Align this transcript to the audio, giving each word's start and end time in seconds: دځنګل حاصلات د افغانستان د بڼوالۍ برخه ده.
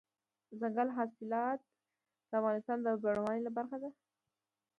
دځنګل 0.49 0.89
حاصلات 0.97 1.59
د 2.29 2.31
افغانستان 2.39 2.77
د 2.85 2.87
بڼوالۍ 3.03 3.39
برخه 3.57 3.77
ده. 3.83 3.89